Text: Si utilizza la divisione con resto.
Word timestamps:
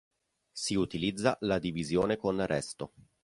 Si 0.51 0.73
utilizza 0.73 1.37
la 1.41 1.59
divisione 1.59 2.17
con 2.17 2.43
resto. 2.47 2.93